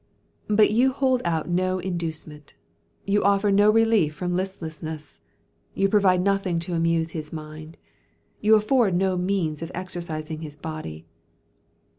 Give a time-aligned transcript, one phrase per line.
[0.47, 2.55] But you hold out no inducement,
[3.05, 5.19] you offer no relief from listlessness,
[5.75, 7.77] you provide nothing to amuse his mind,
[8.39, 11.05] you afford him no means of exercising his body.